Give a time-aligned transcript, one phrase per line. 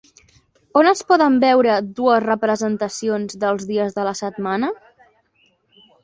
[0.79, 4.71] On es poden veure dues representacions dels dies de la setmana?